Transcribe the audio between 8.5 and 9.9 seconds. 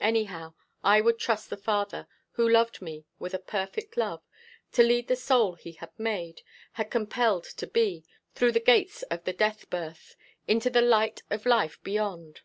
the gates of the death